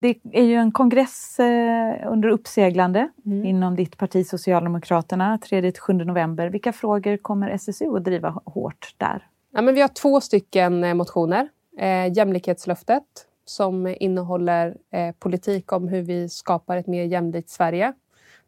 Det 0.00 0.18
är 0.32 0.42
ju 0.42 0.54
en 0.54 0.72
kongress 0.72 1.40
eh, 1.40 2.12
under 2.12 2.28
uppseglande 2.28 3.08
mm. 3.26 3.44
inom 3.44 3.76
ditt 3.76 3.96
parti 3.96 4.26
Socialdemokraterna 4.26 5.38
3-7 5.50 6.04
november. 6.04 6.46
Vilka 6.46 6.72
frågor 6.72 7.16
kommer 7.16 7.50
SSU 7.50 7.96
att 7.96 8.04
driva 8.04 8.42
hårt 8.44 8.94
där? 8.96 9.26
Ja, 9.52 9.62
men 9.62 9.74
vi 9.74 9.80
har 9.80 9.88
två 9.88 10.20
stycken 10.20 10.84
eh, 10.84 10.94
motioner. 10.94 11.48
Eh, 11.78 12.16
jämlikhetslöftet 12.16 13.04
som 13.44 13.96
innehåller 14.00 14.76
eh, 14.90 15.14
politik 15.18 15.72
om 15.72 15.88
hur 15.88 16.02
vi 16.02 16.28
skapar 16.28 16.76
ett 16.76 16.86
mer 16.86 17.04
jämlikt 17.04 17.50
Sverige. 17.50 17.92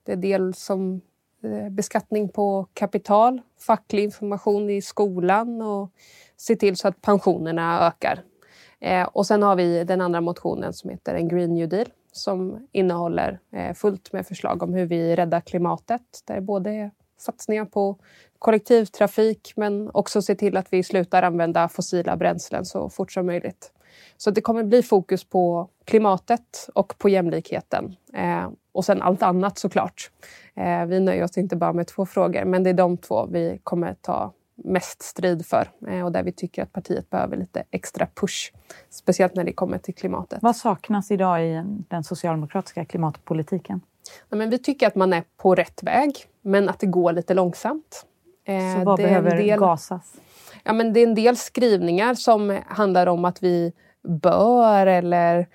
Det 0.04 0.12
är 0.12 0.16
dels 0.16 0.58
som 0.58 1.00
Eh, 1.46 1.70
beskattning 1.70 2.28
på 2.28 2.66
kapital, 2.74 3.40
facklig 3.66 4.04
information 4.04 4.70
i 4.70 4.82
skolan 4.82 5.62
och 5.62 5.90
se 6.36 6.56
till 6.56 6.76
så 6.76 6.88
att 6.88 7.02
pensionerna 7.02 7.86
ökar. 7.86 8.22
Eh, 8.80 9.06
och 9.06 9.26
sen 9.26 9.42
har 9.42 9.56
vi 9.56 9.84
den 9.84 10.00
andra 10.00 10.20
motionen 10.20 10.72
som 10.72 10.90
heter 10.90 11.14
en 11.14 11.28
Green 11.28 11.54
New 11.54 11.68
Deal 11.68 11.86
som 12.12 12.68
innehåller 12.72 13.38
eh, 13.52 13.74
fullt 13.74 14.12
med 14.12 14.26
förslag 14.26 14.62
om 14.62 14.74
hur 14.74 14.86
vi 14.86 15.16
räddar 15.16 15.40
klimatet. 15.40 16.02
Där 16.24 16.40
både 16.40 16.70
är 16.70 16.90
satsningar 17.18 17.64
på 17.64 17.96
kollektivtrafik 18.38 19.52
men 19.56 19.90
också 19.94 20.22
se 20.22 20.34
till 20.34 20.56
att 20.56 20.72
vi 20.72 20.82
slutar 20.82 21.22
använda 21.22 21.68
fossila 21.68 22.16
bränslen 22.16 22.64
så 22.64 22.88
fort 22.88 23.12
som 23.12 23.26
möjligt. 23.26 23.72
Så 24.16 24.30
det 24.30 24.40
kommer 24.40 24.64
bli 24.64 24.82
fokus 24.82 25.24
på 25.24 25.68
klimatet 25.84 26.68
och 26.74 26.98
på 26.98 27.08
jämlikheten. 27.08 27.96
Eh, 28.76 28.78
och 28.78 28.84
sen 28.84 29.02
allt 29.02 29.22
annat 29.22 29.58
såklart. 29.58 30.10
Eh, 30.54 30.86
vi 30.86 31.00
nöjer 31.00 31.24
oss 31.24 31.38
inte 31.38 31.56
bara 31.56 31.72
med 31.72 31.86
två 31.86 32.06
frågor, 32.06 32.44
men 32.44 32.62
det 32.62 32.70
är 32.70 32.74
de 32.74 32.96
två 32.96 33.26
vi 33.26 33.60
kommer 33.64 33.94
ta 33.94 34.32
mest 34.64 35.02
strid 35.02 35.46
för 35.46 35.70
eh, 35.88 36.04
och 36.04 36.12
där 36.12 36.22
vi 36.22 36.32
tycker 36.32 36.62
att 36.62 36.72
partiet 36.72 37.10
behöver 37.10 37.36
lite 37.36 37.64
extra 37.70 38.06
push. 38.14 38.52
Speciellt 38.90 39.34
när 39.34 39.44
det 39.44 39.52
kommer 39.52 39.78
till 39.78 39.94
klimatet. 39.94 40.38
Vad 40.42 40.56
saknas 40.56 41.10
idag 41.10 41.44
i 41.44 41.62
den 41.88 42.04
socialdemokratiska 42.04 42.84
klimatpolitiken? 42.84 43.80
Ja, 44.28 44.36
men 44.36 44.50
vi 44.50 44.58
tycker 44.58 44.86
att 44.86 44.94
man 44.94 45.12
är 45.12 45.24
på 45.36 45.54
rätt 45.54 45.82
väg, 45.82 46.12
men 46.42 46.68
att 46.68 46.80
det 46.80 46.86
går 46.86 47.12
lite 47.12 47.34
långsamt. 47.34 48.06
Så 48.46 48.84
vad 48.84 48.98
behöver 48.98 49.36
del, 49.36 49.58
gasas? 49.58 50.12
Ja, 50.64 50.72
men 50.72 50.92
det 50.92 51.00
är 51.00 51.06
en 51.06 51.14
del 51.14 51.36
skrivningar 51.36 52.14
som 52.14 52.58
handlar 52.66 53.06
om 53.06 53.24
att 53.24 53.42
vi 53.42 53.72
bör 54.06 54.86
eller 54.86 55.38
eh, 55.38 55.46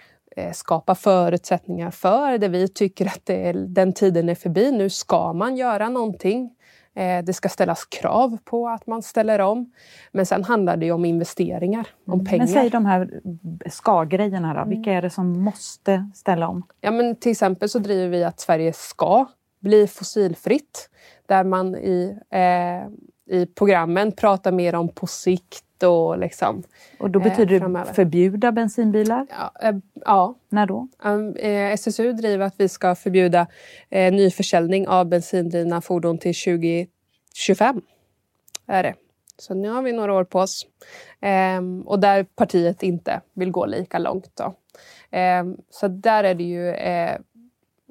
skapa 0.54 0.96
förutsättningar 0.96 1.92
för 1.92 2.38
det. 2.38 2.48
Vi 2.48 2.68
tycker 2.68 3.06
att 3.06 3.22
det 3.24 3.52
den 3.52 3.94
tiden 3.94 4.30
är 4.30 4.36
förbi. 4.36 4.72
Nu 4.72 4.90
ska 4.90 5.34
man 5.34 5.58
göra 5.58 5.90
någonting. 5.90 6.52
Eh, 6.94 7.24
det 7.24 7.34
ska 7.34 7.50
ställas 7.50 7.86
krav 7.86 8.38
på 8.44 8.70
att 8.70 8.88
man 8.88 9.02
ställer 9.02 9.40
om. 9.40 9.72
Men 10.12 10.26
sen 10.26 10.44
handlar 10.44 10.78
det 10.78 10.92
om 10.92 11.06
investeringar, 11.06 11.88
om 12.06 12.14
mm. 12.14 12.26
pengar. 12.26 12.46
Men 12.46 12.54
säg 12.54 12.70
de 12.70 12.86
här 12.86 13.22
ska-grejerna 13.70 14.54
då. 14.54 14.60
Mm. 14.60 14.70
Vilka 14.70 14.92
är 14.92 15.02
det 15.02 15.10
som 15.10 15.44
måste 15.44 16.10
ställa 16.16 16.48
om? 16.48 16.64
Ja, 16.82 16.92
men 16.92 17.16
till 17.16 17.32
exempel 17.32 17.70
så 17.70 17.80
driver 17.80 18.08
vi 18.08 18.24
att 18.24 18.40
Sverige 18.40 18.74
ska 18.74 19.26
bli 19.60 19.88
fossilfritt. 19.88 20.90
Där 21.26 21.44
man 21.44 21.76
i, 21.76 22.18
eh, 22.32 23.38
i 23.38 23.46
programmen 23.46 24.12
pratar 24.12 24.52
mer 24.52 24.76
om 24.76 24.90
på 24.90 25.08
sikt 25.08 25.64
och 25.84 26.18
liksom... 26.18 26.64
Och 27.00 27.10
då 27.10 27.20
betyder 27.20 27.62
eh, 27.62 27.70
det 27.70 27.94
förbjuda 27.94 28.52
bensinbilar? 28.52 29.28
Ja. 29.30 29.70
Eh, 29.70 29.76
ja. 30.06 30.36
När 30.50 30.66
då? 30.66 30.88
Um, 31.04 31.36
eh, 31.36 31.72
SSU 31.72 32.14
driver 32.14 32.46
att 32.46 32.56
vi 32.58 32.70
ska 32.70 32.96
förbjuda 32.96 33.48
eh, 33.90 34.14
nyförsäljning 34.14 34.88
av 34.88 35.06
bensindrivna 35.06 35.82
fordon 35.82 36.18
till 36.18 36.36
2025. 36.36 37.82
Är 38.68 38.84
det. 38.84 38.96
Så 39.38 39.54
nu 39.54 39.70
har 39.70 39.82
vi 39.82 39.92
några 39.94 40.14
år 40.14 40.24
på 40.24 40.40
oss. 40.40 40.68
Um, 41.58 41.82
och 41.82 42.00
där 42.00 42.24
partiet 42.24 42.84
inte 42.84 43.22
vill 43.34 43.52
gå 43.52 43.66
lika 43.66 44.00
långt. 44.00 44.32
Då. 44.34 44.56
Um, 45.18 45.58
så 45.70 45.88
där 45.88 46.24
är 46.24 46.36
det 46.36 46.44
ju 46.44 46.70
eh, 46.70 47.18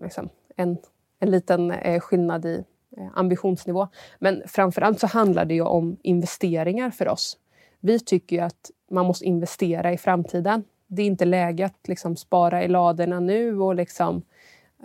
liksom 0.02 0.28
en, 0.56 0.78
en 1.18 1.30
liten 1.30 1.70
eh, 1.70 2.00
skillnad 2.00 2.46
i 2.46 2.64
eh, 2.96 3.08
ambitionsnivå. 3.14 3.88
Men 4.18 4.42
framförallt 4.46 5.00
så 5.00 5.06
handlar 5.06 5.44
det 5.44 5.54
ju 5.54 5.62
om 5.62 5.96
investeringar 6.02 6.90
för 6.90 7.08
oss. 7.08 7.36
Vi 7.80 8.00
tycker 8.00 8.36
ju 8.36 8.42
att 8.42 8.70
man 8.90 9.06
måste 9.06 9.24
investera 9.24 9.92
i 9.92 9.98
framtiden. 9.98 10.64
Det 10.86 11.02
är 11.02 11.06
inte 11.06 11.24
läge 11.24 11.66
att 11.66 11.88
liksom 11.88 12.16
spara 12.16 12.64
i 12.64 12.68
ladorna 12.68 13.20
nu 13.20 13.60
och 13.60 13.74
liksom 13.74 14.22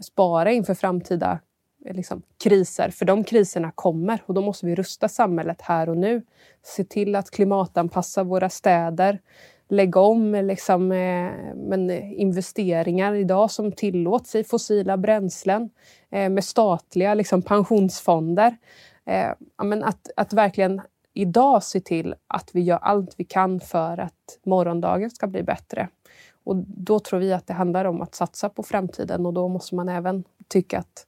spara 0.02 0.52
inför 0.52 0.74
framtida 0.74 1.40
liksom, 1.94 2.22
kriser. 2.44 2.90
För 2.90 3.06
de 3.06 3.24
kriserna 3.24 3.72
kommer 3.72 4.20
och 4.26 4.34
då 4.34 4.42
måste 4.42 4.66
vi 4.66 4.76
rusta 4.76 5.08
samhället 5.08 5.62
här 5.62 5.90
och 5.90 5.98
nu. 5.98 6.22
Se 6.64 6.84
till 6.84 7.16
att 7.16 7.32
klimatanpassa 7.32 8.24
våra 8.24 8.50
städer. 8.50 9.20
Lägga 9.70 10.00
om 10.00 10.34
liksom, 10.34 10.92
eh, 10.92 11.32
men 11.56 11.90
eh, 11.90 12.22
investeringar 12.22 13.14
idag 13.14 13.52
som 13.52 13.72
tillåts 13.72 14.36
i 14.36 14.44
fossila 14.44 14.98
bränslen 14.98 15.70
eh, 16.12 16.30
med 16.30 16.44
statliga 16.44 17.14
liksom, 17.14 17.42
pensionsfonder. 17.42 18.58
Eh, 19.06 19.32
men 19.64 19.84
att, 19.84 20.10
att 20.16 20.34
verkligen 20.34 20.82
idag 21.16 21.64
se 21.64 21.80
till 21.80 22.16
att 22.28 22.50
vi 22.56 22.62
gör 22.62 22.78
allt 22.78 23.14
vi 23.18 23.24
kan 23.24 23.60
för 23.60 23.98
att 23.98 24.40
morgondagen 24.44 25.10
ska 25.10 25.28
bli 25.28 25.44
bättre. 25.44 25.90
Och 26.44 26.56
då 26.68 27.00
tror 27.00 27.20
vi 27.20 27.34
att 27.34 27.48
det 27.48 27.54
handlar 27.54 27.86
om 27.86 28.02
att 28.02 28.16
satsa 28.16 28.50
på 28.50 28.64
framtiden 28.64 29.26
och 29.26 29.34
då 29.34 29.48
måste 29.48 29.76
man 29.76 29.90
även 29.90 30.24
tycka 30.48 30.80
att, 30.80 31.08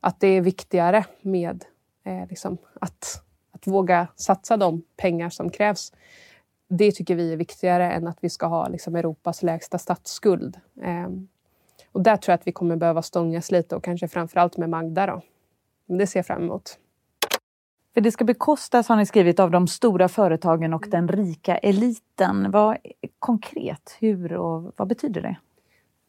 att 0.00 0.20
det 0.20 0.26
är 0.26 0.40
viktigare 0.40 1.04
med 1.20 1.64
eh, 2.04 2.26
liksom 2.28 2.58
att, 2.80 3.22
att 3.52 3.66
våga 3.66 4.08
satsa 4.16 4.56
de 4.56 4.82
pengar 4.96 5.30
som 5.30 5.50
krävs. 5.50 5.92
Det 6.68 6.92
tycker 6.92 7.14
vi 7.14 7.32
är 7.32 7.36
viktigare 7.36 7.92
än 7.92 8.06
att 8.06 8.18
vi 8.20 8.30
ska 8.30 8.46
ha 8.46 8.68
liksom, 8.68 8.96
Europas 8.96 9.42
lägsta 9.42 9.78
statsskuld. 9.78 10.60
Eh, 10.82 11.08
och 11.92 12.02
där 12.02 12.16
tror 12.16 12.32
jag 12.32 12.40
att 12.40 12.46
vi 12.46 12.52
kommer 12.52 12.76
behöva 12.76 13.02
stångas 13.02 13.50
lite 13.50 13.76
och 13.76 13.84
kanske 13.84 14.08
framförallt 14.08 14.56
med 14.56 14.70
Magda. 14.70 15.06
Då. 15.06 15.22
Men 15.86 15.98
det 15.98 16.06
ser 16.06 16.18
jag 16.18 16.26
fram 16.26 16.42
emot. 16.42 16.78
För 17.94 18.00
det 18.00 18.12
ska 18.12 18.24
bekostas, 18.24 18.88
har 18.88 18.96
ni 18.96 19.06
skrivit, 19.06 19.40
av 19.40 19.50
de 19.50 19.66
stora 19.66 20.08
företagen 20.08 20.74
och 20.74 20.86
den 20.88 21.08
rika 21.08 21.56
eliten. 21.56 22.50
Vad 22.50 22.76
Konkret, 23.18 23.96
hur 24.00 24.32
och 24.32 24.72
vad 24.76 24.88
betyder 24.88 25.20
det? 25.20 25.36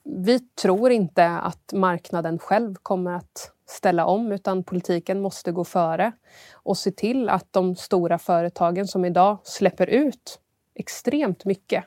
Vi 0.03 0.39
tror 0.39 0.91
inte 0.91 1.27
att 1.27 1.73
marknaden 1.73 2.39
själv 2.39 2.75
kommer 2.75 3.13
att 3.13 3.51
ställa 3.65 4.05
om 4.05 4.31
utan 4.31 4.63
politiken 4.63 5.21
måste 5.21 5.51
gå 5.51 5.63
före 5.63 6.11
och 6.53 6.77
se 6.77 6.91
till 6.91 7.29
att 7.29 7.53
de 7.53 7.75
stora 7.75 8.17
företagen 8.17 8.87
som 8.87 9.05
idag 9.05 9.37
släpper 9.43 9.87
ut 9.87 10.39
extremt 10.75 11.45
mycket 11.45 11.83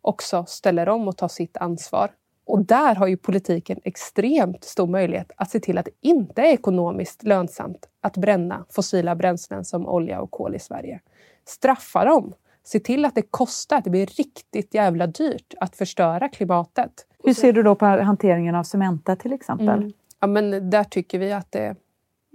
också 0.00 0.44
ställer 0.48 0.88
om 0.88 1.08
och 1.08 1.16
tar 1.16 1.28
sitt 1.28 1.56
ansvar. 1.56 2.10
Och 2.50 2.64
där 2.64 2.94
har 2.94 3.06
ju 3.06 3.16
politiken 3.16 3.80
extremt 3.84 4.64
stor 4.64 4.86
möjlighet 4.86 5.32
att 5.36 5.50
se 5.50 5.60
till 5.60 5.78
att 5.78 5.84
det 5.84 6.08
inte 6.08 6.42
är 6.42 6.52
ekonomiskt 6.52 7.22
lönsamt 7.22 7.88
att 8.00 8.16
bränna 8.16 8.64
fossila 8.70 9.14
bränslen 9.14 9.64
som 9.64 9.86
olja 9.86 10.20
och 10.20 10.30
kol 10.30 10.54
i 10.54 10.58
Sverige. 10.58 11.00
Straffa 11.44 12.04
dem! 12.04 12.32
Se 12.64 12.80
till 12.80 13.04
att 13.04 13.14
det 13.14 13.22
kostar, 13.22 13.76
att 13.76 13.84
det 13.84 13.90
blir 13.90 14.06
riktigt 14.06 14.74
jävla 14.74 15.06
dyrt 15.06 15.54
att 15.60 15.76
förstöra 15.76 16.28
klimatet. 16.28 17.06
Hur 17.24 17.34
ser 17.34 17.52
du 17.52 17.62
då 17.62 17.74
på 17.74 17.86
hanteringen 17.86 18.54
av 18.54 18.62
Cementa 18.62 19.16
till 19.16 19.32
exempel? 19.32 19.68
Mm. 19.68 19.92
Ja, 20.20 20.26
men 20.26 20.70
där 20.70 20.84
tycker 20.84 21.18
vi 21.18 21.32
att 21.32 21.52
det 21.52 21.76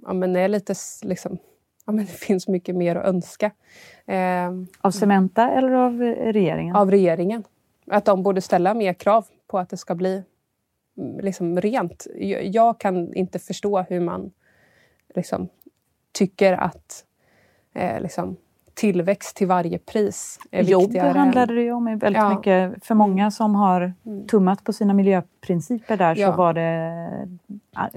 ja, 0.06 0.14
men 0.14 0.36
är 0.36 0.48
lite 0.48 0.74
liksom, 1.02 1.38
ja, 1.86 1.92
men 1.92 2.06
det 2.06 2.12
finns 2.12 2.48
mycket 2.48 2.76
mer 2.76 2.96
att 2.96 3.06
önska. 3.06 3.52
Eh, 4.06 4.52
av 4.82 4.92
Cementa 4.92 5.52
eller 5.52 5.72
av 5.72 6.02
regeringen? 6.02 6.76
Av 6.76 6.92
regeringen. 6.92 7.44
Att 7.88 8.06
de 8.06 8.24
borde 8.24 8.42
ställa 8.42 8.74
mer 8.74 8.94
krav 8.94 9.26
på 9.56 9.60
att 9.60 9.70
det 9.70 9.78
ska 9.78 9.96
bli 9.96 10.24
mm, 10.98 11.20
liksom 11.20 11.62
rent. 11.62 12.08
Jag 12.42 12.80
kan 12.80 13.14
inte 13.14 13.40
förstå 13.40 13.82
hur 13.82 14.00
man 14.00 14.32
liksom, 15.16 15.48
tycker 16.12 16.54
att 16.54 17.06
eh, 17.74 18.02
liksom, 18.02 18.38
tillväxt 18.74 19.36
till 19.36 19.48
varje 19.48 19.80
pris 19.80 20.40
är 20.52 20.64
Jobb 20.64 20.82
viktigare. 20.82 21.08
Jobb 21.08 21.18
handlade 21.18 21.56
det 21.56 21.62
ju 21.62 21.72
om 21.72 21.86
väldigt 21.86 22.22
ja. 22.22 22.36
mycket. 22.36 22.86
För 22.86 22.96
många 22.96 23.32
som 23.32 23.56
har 23.56 23.94
mm. 24.06 24.28
tummat 24.28 24.64
på 24.64 24.74
sina 24.74 24.94
miljöprinciper 24.94 25.98
där 25.98 26.16
ja. 26.16 26.32
så 26.32 26.38
var 26.38 26.54
det 26.54 27.30
ja. 27.72 27.90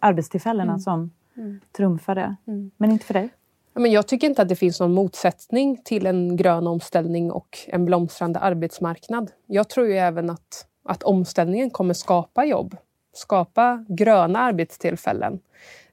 arbetstillfällena 0.00 0.72
mm. 0.72 0.80
som 0.80 1.10
mm. 1.36 1.60
trumfade. 1.76 2.36
Mm. 2.46 2.70
Men 2.76 2.90
inte 2.90 3.04
för 3.04 3.14
dig? 3.14 3.28
Men 3.74 3.90
jag 3.90 4.06
tycker 4.06 4.26
inte 4.26 4.42
att 4.42 4.48
det 4.48 4.56
finns 4.56 4.80
någon 4.80 4.94
motsättning 4.94 5.80
till 5.84 6.06
en 6.06 6.36
grön 6.36 6.66
omställning 6.66 7.32
och 7.32 7.58
en 7.66 7.84
blomstrande 7.84 8.38
arbetsmarknad. 8.38 9.30
Jag 9.46 9.68
tror 9.68 9.86
ju 9.86 9.96
även 9.96 10.30
att 10.30 10.66
att 10.90 11.02
omställningen 11.02 11.70
kommer 11.70 11.94
skapa 11.94 12.44
jobb, 12.44 12.76
skapa 13.12 13.84
gröna 13.88 14.38
arbetstillfällen. 14.38 15.40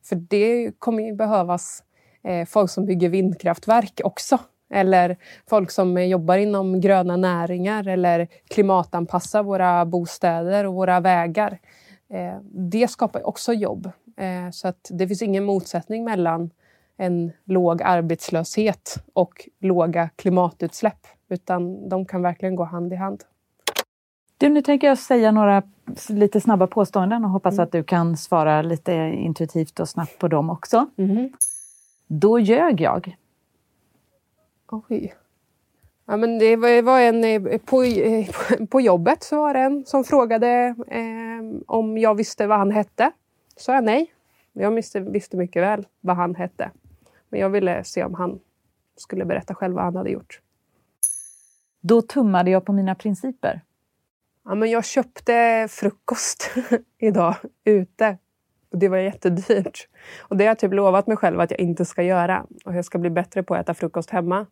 För 0.04 0.16
det 0.16 0.72
kommer 0.80 1.04
ju 1.04 1.14
behövas 1.14 1.84
eh, 2.24 2.46
folk 2.46 2.72
som 2.72 2.86
bygger 2.86 3.10
vindkraftverk 3.10 4.02
också. 4.04 4.40
Eller 4.74 5.18
folk 5.50 5.72
som 5.72 5.98
eh, 5.98 6.04
jobbar 6.06 6.38
inom 6.38 6.82
gröna 6.82 7.18
näringar 7.18 7.88
eller 7.88 8.28
klimatanpassar 8.50 9.44
våra 9.44 9.86
bostäder 9.86 10.66
och 10.66 10.74
våra 10.74 11.00
vägar. 11.00 11.60
Eh, 12.10 12.38
det 12.52 12.88
skapar 12.88 13.28
också 13.28 13.54
jobb. 13.54 13.92
Eh, 14.18 14.52
så 14.52 14.68
att 14.68 14.88
det 14.90 15.08
finns 15.08 15.22
ingen 15.22 15.44
motsättning 15.44 16.04
mellan 16.04 16.50
en 16.98 17.32
låg 17.46 17.82
arbetslöshet 17.84 19.04
och 19.14 19.50
låga 19.60 20.10
klimatutsläpp. 20.16 21.08
Utan 21.30 21.90
de 21.90 22.06
kan 22.06 22.22
verkligen 22.22 22.56
gå 22.56 22.64
hand 22.64 22.94
i 22.94 22.96
hand. 22.96 23.24
Du, 24.38 24.50
nu 24.50 24.62
tänker 24.62 24.88
jag 24.88 24.98
säga 24.98 25.32
några 25.32 25.64
lite 26.10 26.42
snabba 26.42 26.68
påståenden 26.68 27.26
och 27.26 27.32
hoppas 27.32 27.54
mm. 27.54 27.64
att 27.64 27.72
du 27.72 27.84
kan 27.84 28.18
svara 28.18 28.62
lite 28.62 28.94
intuitivt 28.94 29.80
och 29.80 29.90
snabbt 29.90 30.20
på 30.20 30.28
dem 30.28 30.50
också. 30.50 30.90
Mm. 30.98 31.30
Då 32.08 32.40
ljög 32.40 32.82
jag. 32.82 33.18
Oj. 34.72 35.16
Ja, 36.06 36.18
men 36.18 36.40
det 36.40 36.82
var 36.82 37.00
en, 37.00 37.24
eh, 37.24 37.58
på, 37.58 37.84
eh, 37.84 38.28
på 38.70 38.82
jobbet 38.82 39.24
så 39.24 39.42
var 39.42 39.54
det 39.54 39.60
en 39.60 39.86
som 39.86 40.04
frågade 40.04 40.76
eh, 40.88 41.62
om 41.68 41.98
jag 41.98 42.16
visste 42.16 42.48
vad 42.48 42.58
han 42.58 42.72
hette. 42.72 43.12
sa 43.56 43.74
jag 43.74 43.84
nej. 43.84 44.14
Jag 44.54 44.72
visste, 44.72 45.00
visste 45.00 45.38
mycket 45.38 45.64
väl 45.64 45.88
vad 46.02 46.16
han 46.16 46.36
hette. 46.36 46.72
Men 47.30 47.40
jag 47.40 47.50
ville 47.50 47.84
se 47.84 48.04
om 48.04 48.14
han 48.14 48.40
skulle 48.96 49.26
berätta 49.26 49.56
själv 49.56 49.76
vad 49.76 49.84
han 49.84 49.96
hade 49.96 50.10
gjort. 50.10 50.42
Då 51.82 52.02
tummade 52.02 52.52
jag 52.52 52.66
på 52.66 52.74
mina 52.74 52.96
principer. 52.96 53.62
Ja, 54.48 54.56
men 54.56 54.70
jag 54.70 54.86
köpte 54.86 55.68
frukost 55.70 56.52
idag 57.00 57.36
ute 57.64 58.18
Och 58.72 58.78
det 58.78 58.90
var 58.90 58.98
jättedyrt. 58.98 59.88
Och 60.20 60.38
det 60.38 60.44
har 60.44 60.50
jag 60.50 60.60
typ 60.60 60.74
lovat 60.74 61.08
mig 61.08 61.18
själv 61.18 61.40
att 61.40 61.52
jag 61.52 61.60
inte 61.60 61.86
ska 61.86 62.04
göra. 62.04 62.46
Och 62.66 62.76
jag 62.76 62.86
ska 62.86 62.98
bli 62.98 63.10
bättre 63.10 63.44
på 63.44 63.56
att 63.56 63.62
äta 63.62 63.74
frukost 63.74 64.10
hemma. 64.10 64.46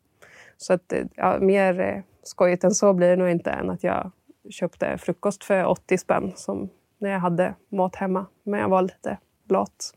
Så 0.57 0.73
att, 0.73 0.93
ja, 1.15 1.37
mer 1.39 1.79
eh, 1.79 2.01
skojigt 2.23 2.63
än 2.63 2.71
så 2.71 2.93
blir 2.93 3.09
det 3.09 3.15
nog 3.15 3.29
inte 3.29 3.51
än 3.51 3.69
att 3.69 3.83
jag 3.83 4.11
köpte 4.49 4.97
frukost 4.97 5.43
för 5.43 5.65
80 5.65 5.97
spänn 5.97 6.31
som 6.35 6.69
när 6.97 7.09
jag 7.09 7.19
hade 7.19 7.55
mat 7.71 7.95
hemma. 7.95 8.25
Men 8.43 8.59
jag 8.59 8.69
var 8.69 8.81
lite 8.81 9.17
lat. 9.49 9.93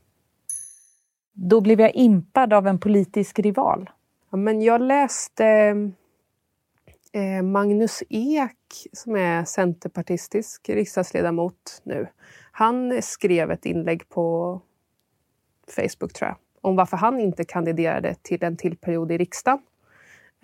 Då 1.32 1.60
blev 1.60 1.80
jag 1.80 1.94
impad 1.94 2.52
av 2.52 2.66
en 2.66 2.78
politisk 2.78 3.38
rival. 3.38 3.90
Ja, 4.30 4.36
men 4.36 4.62
jag 4.62 4.80
läste 4.80 5.46
eh, 5.46 5.74
Eh, 7.12 7.42
Magnus 7.42 8.02
Ek 8.08 8.56
som 8.92 9.16
är 9.16 9.44
centerpartistisk 9.44 10.68
riksdagsledamot 10.68 11.82
nu. 11.82 12.08
Han 12.52 13.02
skrev 13.02 13.50
ett 13.50 13.66
inlägg 13.66 14.08
på 14.08 14.60
Facebook 15.76 16.12
tror 16.12 16.28
jag 16.28 16.36
om 16.60 16.76
varför 16.76 16.96
han 16.96 17.20
inte 17.20 17.44
kandiderade 17.44 18.14
till 18.22 18.44
en 18.44 18.56
till 18.56 18.76
period 18.76 19.12
i 19.12 19.18
riksdagen. 19.18 19.58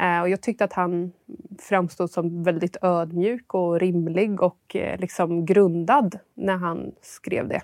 Eh, 0.01 0.21
och 0.21 0.29
jag 0.29 0.41
tyckte 0.43 0.65
att 0.65 0.73
han 0.73 1.13
framstod 1.59 2.11
som 2.11 2.43
väldigt 2.43 2.77
ödmjuk 2.83 3.55
och 3.55 3.81
rimlig 3.81 4.43
och 4.43 4.77
eh, 4.77 5.01
liksom 5.01 5.47
grundad 5.47 6.19
när 6.35 6.57
han 6.57 6.93
skrev 7.03 7.49
det. 7.49 7.63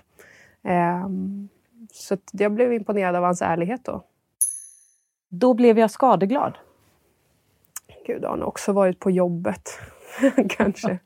Så 1.91 2.17
jag 2.31 2.53
blev 2.53 2.73
imponerad 2.73 3.15
av 3.15 3.23
hans 3.23 3.41
ärlighet 3.41 3.85
då. 3.85 4.03
Då 5.29 5.53
blev 5.53 5.79
jag 5.79 5.91
skadeglad. 5.91 6.57
Gud, 8.05 8.23
har 8.23 8.29
han 8.29 8.43
också 8.43 8.73
varit 8.73 8.99
på 8.99 9.11
jobbet. 9.11 9.69
Kanske. 10.49 10.99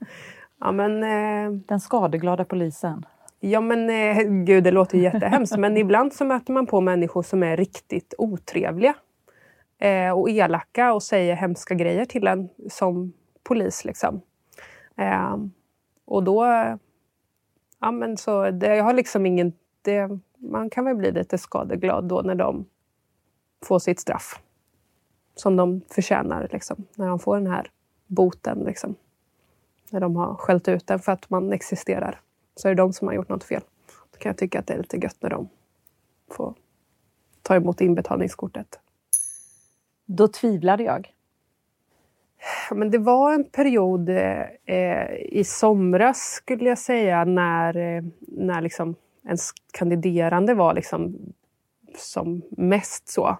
Ja, 0.59 0.71
men, 0.71 1.03
eh... 1.03 1.51
Den 1.67 1.79
skadeglada 1.79 2.45
polisen. 2.45 3.05
Ja 3.39 3.61
men 3.61 3.89
eh, 3.89 4.23
gud, 4.23 4.63
det 4.63 4.71
låter 4.71 4.97
jättehemskt. 4.97 5.57
men 5.57 5.77
ibland 5.77 6.13
så 6.13 6.25
möter 6.25 6.53
man 6.53 6.65
på 6.65 6.81
människor 6.81 7.23
som 7.23 7.43
är 7.43 7.57
riktigt 7.57 8.13
otrevliga. 8.17 8.93
Eh, 9.79 10.11
och 10.11 10.29
elaka 10.29 10.93
och 10.93 11.03
säger 11.03 11.35
hemska 11.35 11.75
grejer 11.75 12.05
till 12.05 12.27
en 12.27 12.49
som 12.69 13.13
polis. 13.43 13.85
Liksom. 13.85 14.21
Eh, 14.97 15.35
och 16.05 16.23
då... 16.23 16.45
Ja, 17.79 17.91
men 17.91 18.17
så 18.17 18.51
det, 18.51 18.75
jag 18.75 18.83
har 18.83 18.93
liksom 18.93 19.25
ingen... 19.25 19.53
Det, 19.81 20.09
man 20.37 20.69
kan 20.69 20.85
väl 20.85 20.95
bli 20.95 21.11
lite 21.11 21.37
skadeglad 21.37 22.03
då 22.03 22.21
när 22.21 22.35
de 22.35 22.65
får 23.65 23.79
sitt 23.79 23.99
straff. 23.99 24.39
Som 25.35 25.55
de 25.55 25.81
förtjänar, 25.89 26.49
liksom, 26.51 26.85
när 26.95 27.07
de 27.07 27.19
får 27.19 27.37
den 27.37 27.47
här 27.47 27.71
boten. 28.07 28.59
Liksom. 28.59 28.95
När 29.89 29.99
de 29.99 30.15
har 30.15 30.35
skällt 30.35 30.67
ut 30.67 30.87
den 30.87 30.99
för 30.99 31.11
att 31.11 31.29
man 31.29 31.53
existerar. 31.53 32.19
Så 32.55 32.67
är 32.67 32.75
det 32.75 32.81
de 32.81 32.93
som 32.93 33.07
har 33.07 33.15
gjort 33.15 33.29
något 33.29 33.43
fel. 33.43 33.61
Då 34.11 34.17
kan 34.17 34.29
jag 34.29 34.37
tycka 34.37 34.59
att 34.59 34.67
det 34.67 34.73
är 34.73 34.77
lite 34.77 34.97
gött 34.97 35.17
när 35.19 35.29
de 35.29 35.49
får 36.31 36.53
ta 37.41 37.55
emot 37.55 37.81
inbetalningskortet. 37.81 38.79
Då 40.05 40.27
tvivlade 40.27 40.83
jag. 40.83 41.11
Men 42.71 42.91
det 42.91 42.97
var 42.97 43.33
en 43.33 43.43
period 43.43 44.09
eh, 44.09 45.15
i 45.15 45.43
somras, 45.45 46.17
skulle 46.17 46.69
jag 46.69 46.77
säga, 46.77 47.25
när, 47.25 47.77
eh, 47.77 48.03
när 48.19 48.61
liksom 48.61 48.95
ens 49.25 49.51
kandiderande 49.71 50.53
var 50.53 50.73
liksom 50.73 51.33
som 51.97 52.41
mest 52.49 53.07
så. 53.07 53.37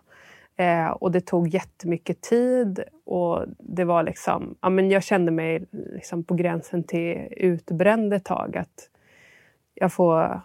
Eh, 0.57 0.89
och 0.89 1.11
det 1.11 1.21
tog 1.21 1.47
jättemycket 1.47 2.21
tid 2.21 2.83
och 3.05 3.45
det 3.59 3.83
var 3.83 4.03
liksom... 4.03 4.55
Ja, 4.61 4.69
men 4.69 4.91
jag 4.91 5.03
kände 5.03 5.31
mig 5.31 5.65
liksom 5.71 6.23
på 6.23 6.33
gränsen 6.33 6.83
till 6.83 7.27
utbränd 7.31 8.13
ett 8.13 8.25
tag. 8.25 8.57
Att 8.57 8.89
jag 9.73 9.93
får 9.93 10.41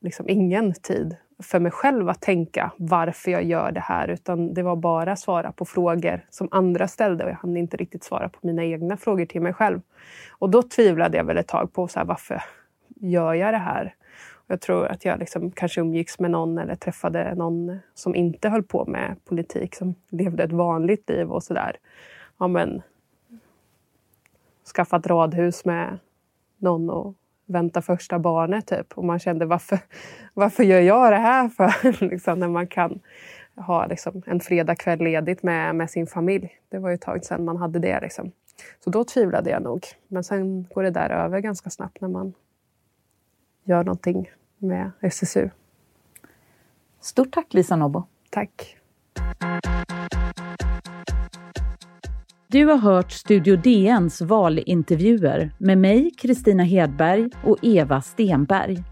liksom 0.00 0.28
ingen 0.28 0.72
tid 0.72 1.16
för 1.42 1.60
mig 1.60 1.72
själv 1.72 2.08
att 2.08 2.20
tänka 2.20 2.72
varför 2.76 3.30
jag 3.30 3.44
gör 3.44 3.72
det 3.72 3.80
här. 3.80 4.08
Utan 4.08 4.54
det 4.54 4.62
var 4.62 4.76
bara 4.76 5.12
att 5.12 5.18
svara 5.18 5.52
på 5.52 5.64
frågor 5.64 6.26
som 6.30 6.48
andra 6.50 6.88
ställde 6.88 7.24
och 7.24 7.30
jag 7.30 7.36
hann 7.36 7.56
inte 7.56 7.76
riktigt 7.76 8.04
svara 8.04 8.28
på 8.28 8.38
mina 8.42 8.64
egna 8.64 8.96
frågor 8.96 9.26
till 9.26 9.40
mig 9.40 9.52
själv. 9.52 9.80
Och 10.30 10.50
då 10.50 10.62
tvivlade 10.62 11.16
jag 11.16 11.24
väl 11.24 11.38
ett 11.38 11.48
tag 11.48 11.72
på 11.72 11.88
så 11.88 11.98
här, 11.98 12.06
varför 12.06 12.42
gör 12.96 13.34
jag 13.34 13.54
det 13.54 13.58
här? 13.58 13.94
Jag 14.50 14.60
tror 14.60 14.86
att 14.86 15.04
jag 15.04 15.18
liksom 15.18 15.50
kanske 15.50 15.80
umgicks 15.80 16.18
med 16.18 16.30
någon 16.30 16.58
eller 16.58 16.74
träffade 16.74 17.34
någon 17.34 17.78
som 17.94 18.14
inte 18.14 18.48
höll 18.48 18.62
på 18.62 18.84
med 18.84 19.16
politik, 19.24 19.74
som 19.74 19.94
levde 20.08 20.42
ett 20.42 20.52
vanligt 20.52 21.08
liv 21.08 21.30
och 21.30 21.42
sådär. 21.42 21.76
Ja, 22.38 22.48
men 22.48 22.82
skaffat 24.74 25.06
radhus 25.06 25.64
med 25.64 25.98
någon 26.58 26.90
och 26.90 27.14
vänta 27.46 27.82
första 27.82 28.18
barnet. 28.18 28.66
Typ. 28.66 28.98
Och 28.98 29.04
man 29.04 29.18
kände 29.18 29.46
varför, 29.46 29.78
varför 30.34 30.62
gör 30.62 30.80
jag 30.80 31.12
det 31.12 31.18
här 31.18 31.48
för? 31.48 32.04
liksom, 32.10 32.38
när 32.38 32.48
man 32.48 32.66
kan 32.66 33.00
ha 33.56 33.86
liksom, 33.86 34.22
en 34.26 34.40
fredagkväll 34.40 34.98
ledigt 34.98 35.42
med, 35.42 35.74
med 35.74 35.90
sin 35.90 36.06
familj. 36.06 36.60
Det 36.68 36.78
var 36.78 36.88
ju 36.88 36.94
ett 36.94 37.00
tag 37.00 37.24
sedan 37.24 37.44
man 37.44 37.56
hade 37.56 37.78
det. 37.78 38.00
Liksom. 38.00 38.32
Så 38.84 38.90
då 38.90 39.04
tvivlade 39.04 39.50
jag 39.50 39.62
nog. 39.62 39.86
Men 40.08 40.24
sen 40.24 40.66
går 40.74 40.82
det 40.82 40.90
där 40.90 41.10
över 41.10 41.40
ganska 41.40 41.70
snabbt 41.70 42.00
när 42.00 42.08
man 42.08 42.34
gör 43.64 43.84
någonting 43.84 44.30
med 44.60 44.90
SSU. 45.00 45.50
Stort 47.00 47.32
tack 47.32 47.54
Lisa 47.54 47.76
Nobbo. 47.76 48.02
Tack. 48.30 48.76
Du 52.48 52.64
har 52.64 52.76
hört 52.76 53.12
Studio 53.12 53.56
DNs 53.56 54.20
valintervjuer 54.20 55.52
med 55.58 55.78
mig, 55.78 56.10
Kristina 56.18 56.62
Hedberg 56.62 57.30
och 57.44 57.56
Eva 57.62 58.02
Stenberg. 58.02 58.84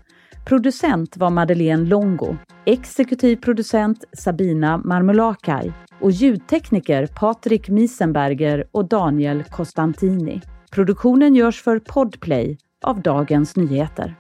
Producent 0.47 1.17
var 1.17 1.31
Madeleine 1.31 1.85
Longo, 1.85 2.37
exekutiv 2.67 3.37
producent 3.37 4.05
Sabina 4.13 4.79
Marmulakai 4.79 5.73
och 6.01 6.11
ljudtekniker 6.11 7.07
Patrik 7.07 7.69
Miesenberger 7.69 8.65
och 8.73 8.89
Daniel 8.89 9.45
Costantini. 9.45 10.41
Produktionen 10.71 11.35
görs 11.35 11.63
för 11.63 11.79
Podplay 11.79 12.59
av 12.83 13.03
Dagens 13.03 13.57
Nyheter. 13.57 14.17